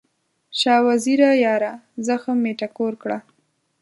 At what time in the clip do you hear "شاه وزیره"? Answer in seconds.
0.59-1.29